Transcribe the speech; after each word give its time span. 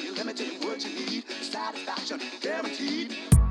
you, 0.00 0.14
let 0.14 0.26
me 0.26 0.32
tell 0.32 0.46
you 0.46 0.58
what 0.66 0.84
you 0.84 0.94
need. 0.94 1.24
Satisfaction 1.28 2.20
guaranteed. 2.40 3.41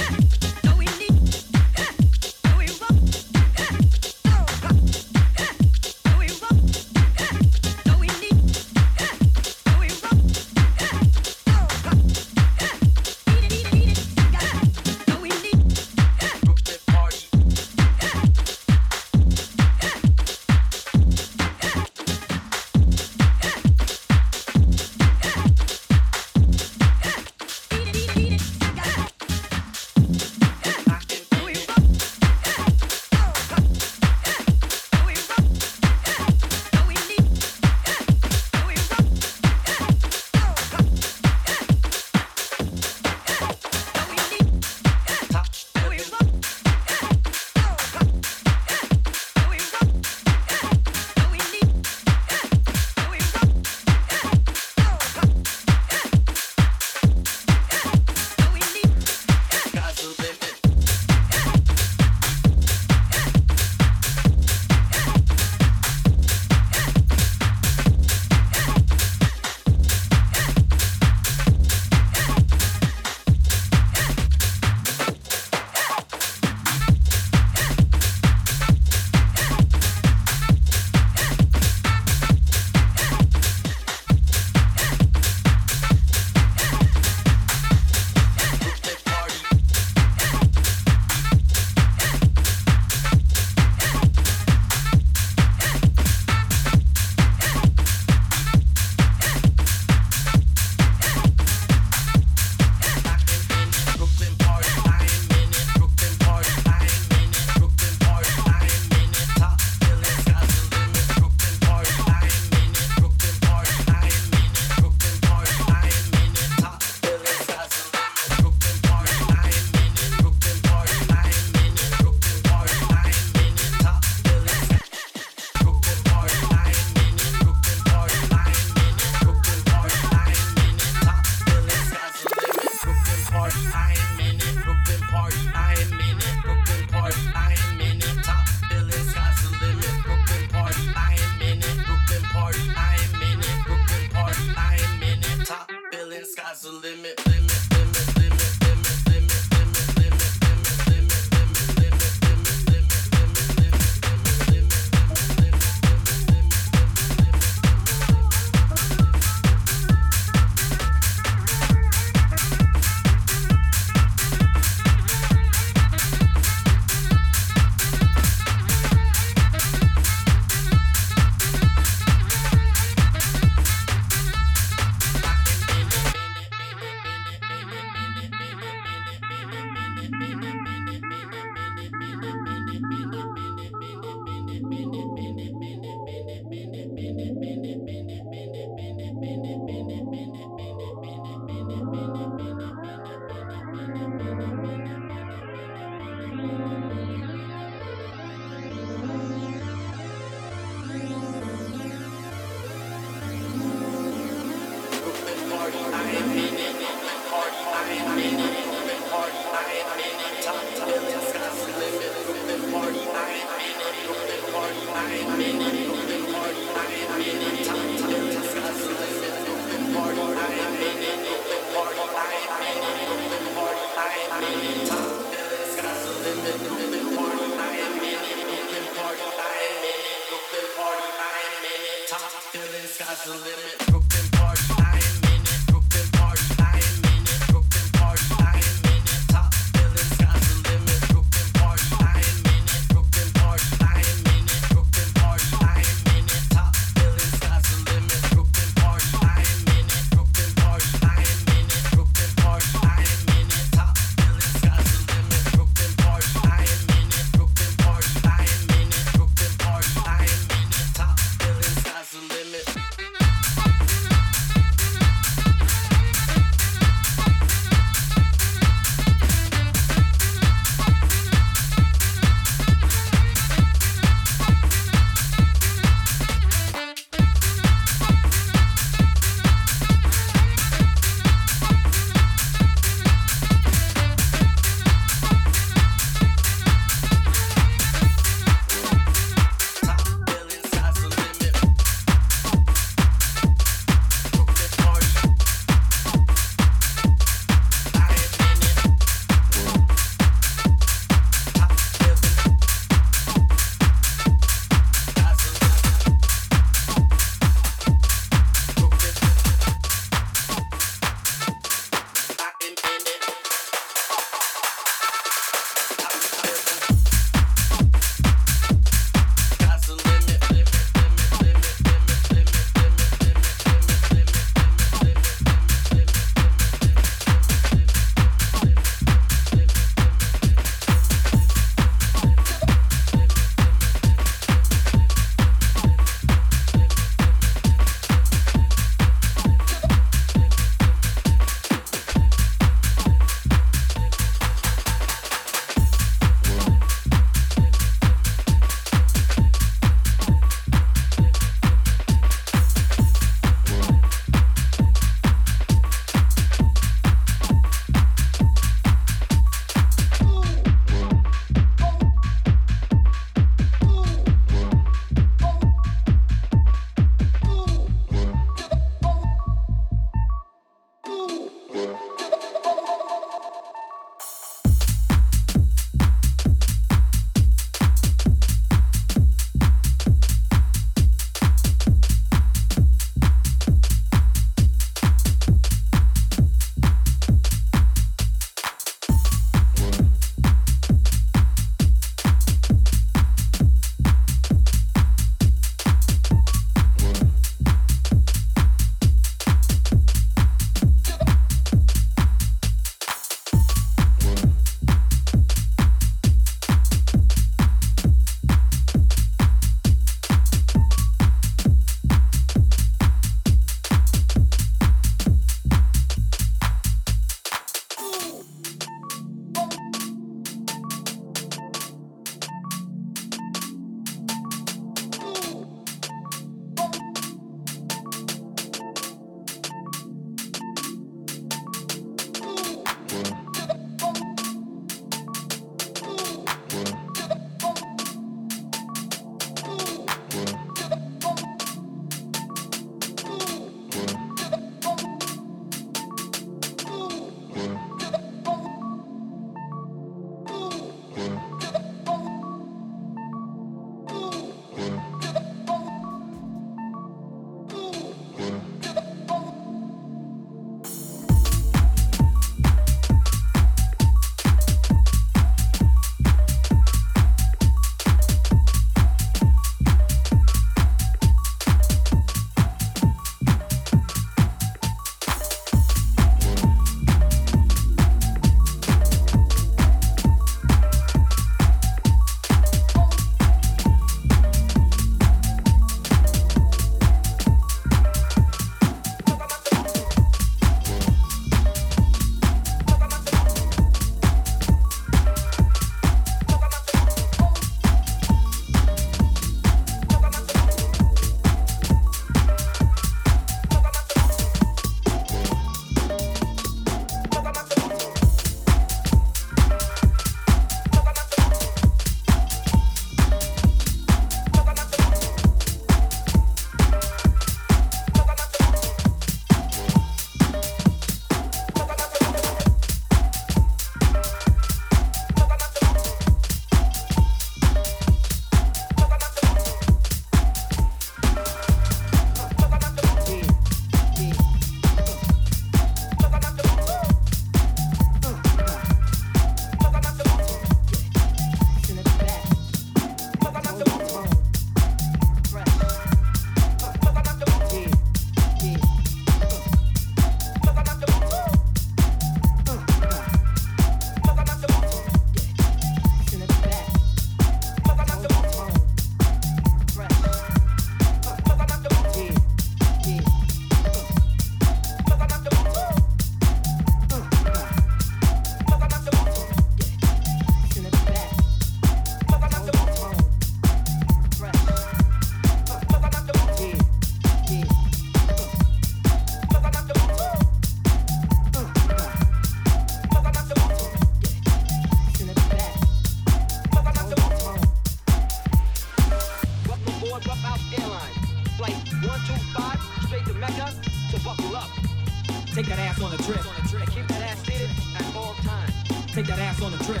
Take 599.12 599.26
that 599.26 599.38
ass 599.40 599.60
on 599.60 599.74
a 599.74 599.76
trip. 599.84 600.00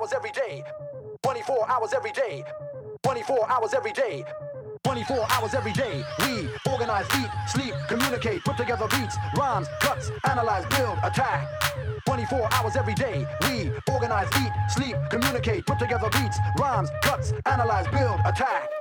hours 0.00 0.12
every 0.14 0.30
day. 0.30 0.64
24 1.22 1.70
hours 1.70 1.92
every 1.92 2.12
day. 2.12 2.44
24 3.02 3.50
hours 3.50 3.74
every 3.74 3.92
day. 3.92 4.24
24 4.82 5.26
hours 5.30 5.54
every 5.54 5.72
day. 5.72 6.02
We 6.20 6.48
organize, 6.70 7.06
eat, 7.18 7.28
sleep, 7.48 7.74
communicate, 7.86 8.42
put 8.44 8.56
together 8.56 8.88
beats, 8.88 9.16
rhymes, 9.36 9.68
cuts, 9.80 10.10
analyze, 10.28 10.64
build, 10.76 10.96
attack. 11.04 11.46
24 12.06 12.48
hours 12.52 12.76
every 12.76 12.94
day. 12.94 13.26
We 13.42 13.70
organize, 13.92 14.28
eat, 14.40 14.52
sleep, 14.70 14.96
communicate, 15.10 15.66
put 15.66 15.78
together 15.78 16.08
beats, 16.10 16.38
rhymes, 16.58 16.88
cuts, 17.02 17.34
analyze, 17.44 17.86
build, 17.88 18.20
attack. 18.24 18.79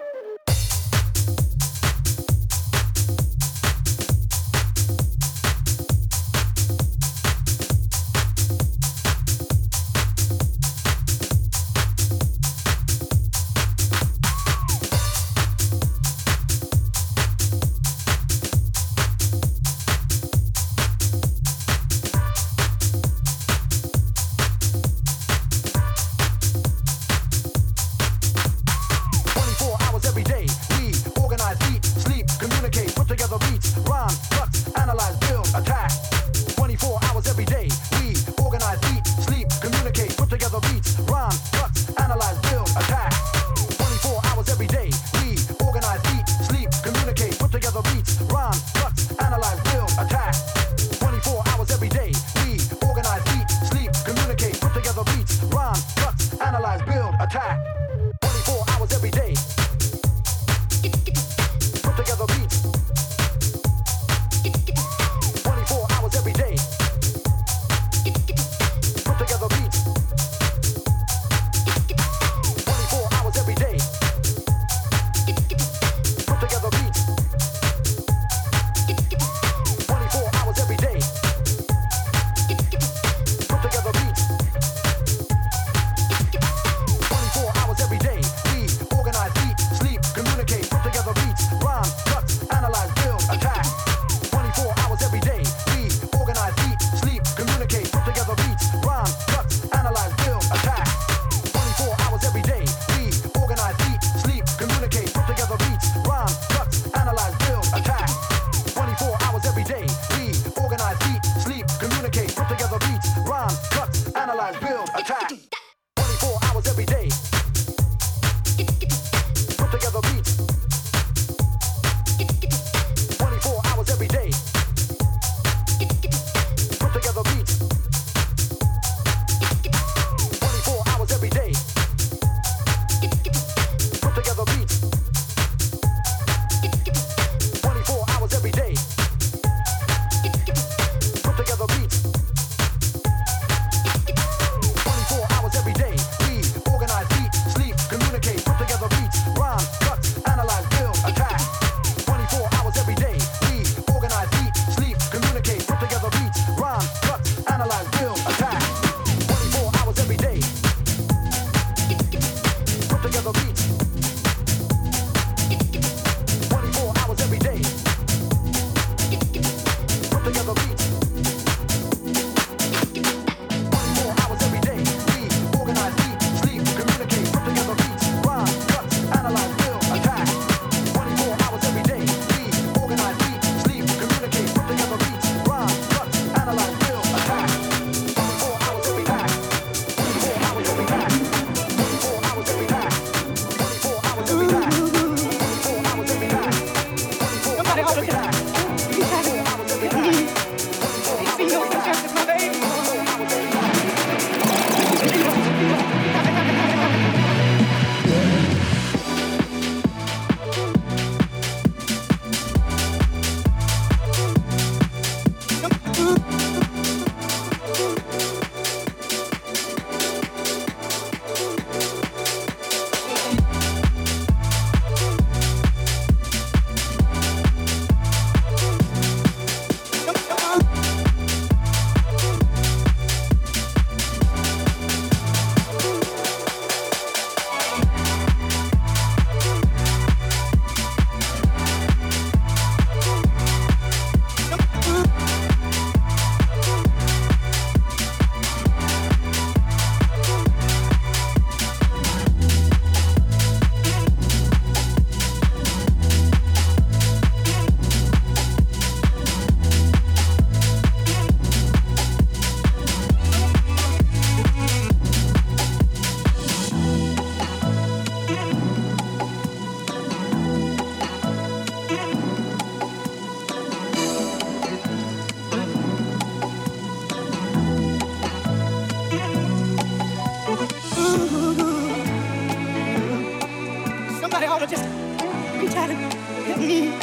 Help 285.95 286.59
me. 286.59 286.93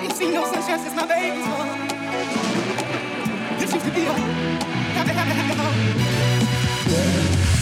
Ain't 0.00 0.12
seen 0.12 0.34
no 0.34 0.44
sunshine 0.44 0.78
since 0.80 0.94
my 0.94 1.06
baby's 1.06 1.46
born. 1.46 1.68
This 3.58 3.72
used 3.72 3.86
to 3.86 3.92
be 3.92 4.02
a 4.02 4.12
happy, 4.94 5.12
happy, 5.12 5.30
happy 5.30 5.54
home. 5.58 7.55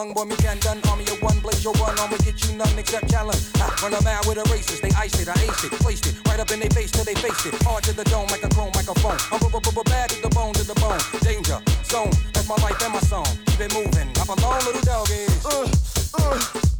Lung 0.00 0.14
boy, 0.14 0.24
me 0.24 0.36
can 0.36 0.58
done. 0.60 0.80
Army 0.88 1.04
of 1.12 1.20
one, 1.22 1.38
blaze 1.40 1.62
your 1.62 1.74
one, 1.74 1.98
I'ma 1.98 2.16
get 2.24 2.36
you 2.44 2.56
none 2.56 2.78
except 2.78 3.10
challenge. 3.10 3.42
I 3.56 3.68
run 3.82 3.92
a 3.94 4.02
mile 4.02 4.24
with 4.26 4.38
a 4.38 4.44
racist, 4.48 4.80
they 4.80 4.92
iced 4.96 5.20
it, 5.20 5.28
I 5.28 5.34
aced 5.44 5.64
it, 5.66 5.72
placed 5.84 6.06
it 6.06 6.14
right 6.26 6.40
up 6.40 6.50
in 6.50 6.60
their 6.60 6.70
face 6.70 6.90
till 6.90 7.04
they 7.04 7.14
faced 7.14 7.46
it. 7.46 7.54
Hard 7.62 7.84
to 7.84 7.92
the 7.92 8.04
dome 8.04 8.28
like 8.28 8.42
a 8.44 8.48
chrome 8.48 8.72
microphone. 8.74 9.18
I'm 9.32 9.40
bad 9.84 10.10
to 10.10 10.22
the 10.22 10.30
bone, 10.30 10.54
to 10.54 10.64
the 10.64 10.74
bone. 10.80 11.00
Danger 11.20 11.60
zone, 11.84 12.12
that's 12.32 12.48
my 12.48 12.56
life 12.64 12.80
and 12.82 12.92
my 12.94 13.00
song. 13.00 13.28
Keep 13.46 13.60
it 13.60 13.74
moving, 13.74 14.08
I'm 14.20 14.28
a 14.28 14.36
long 14.40 14.60
little 14.64 14.82
doggy. 14.82 15.26
Uh, 15.44 15.68
uh, 16.16 16.40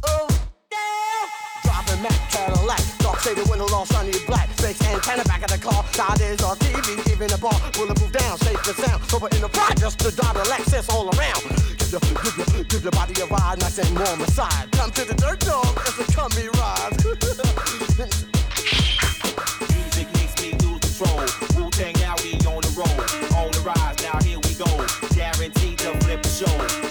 Mac 2.01 2.31
Cadillac, 2.31 2.81
dark 2.97 3.19
shaded 3.19 3.47
window, 3.47 3.67
all 3.73 3.85
shiny 3.85 4.17
black. 4.25 4.49
Face 4.57 4.81
antenna 4.81 5.23
back 5.25 5.43
of 5.43 5.51
the 5.51 5.57
car, 5.59 5.85
is 6.21 6.41
on 6.41 6.57
TV, 6.57 6.97
even 7.11 7.27
the 7.27 7.37
bar. 7.37 7.53
Bulletproof 7.73 8.11
down, 8.11 8.37
safe 8.39 8.57
and 8.67 8.75
sound. 8.77 9.03
Over 9.13 9.27
in 9.35 9.41
the 9.41 9.49
projects, 9.49 9.95
to 9.97 10.09
drive 10.09 10.33
the 10.33 10.41
Lexus 10.49 10.89
all 10.89 11.13
around. 11.13 11.41
Give 11.77 11.91
your, 11.91 12.01
give 12.01 12.37
your, 12.37 12.63
give 12.65 12.83
your 12.83 12.91
body 12.91 13.13
a 13.21 13.25
ride, 13.27 13.59
nice 13.59 13.77
and 13.77 13.93
warm 13.99 14.21
aside. 14.21 14.71
Come 14.71 14.89
to 14.91 15.05
the 15.05 15.13
dirt 15.13 15.41
dog, 15.41 15.77
it's 15.85 15.99
a 15.99 16.05
cummy 16.11 16.49
ride. 16.57 16.97
Music 19.69 20.07
makes 20.17 20.35
me 20.41 20.57
lose 20.65 20.81
control. 20.81 21.21
Wu 21.53 21.69
Tang 21.69 21.93
now 22.01 22.15
we 22.23 22.33
on 22.49 22.65
the 22.65 22.73
roll, 22.73 22.97
on 23.37 23.51
the 23.53 23.61
rise. 23.61 24.01
Now 24.01 24.17
here 24.25 24.39
we 24.41 24.55
go, 24.57 24.65
guaranteed 25.13 25.77
to 25.79 25.93
flip 26.01 26.23
the 26.23 26.29
show. 26.29 26.90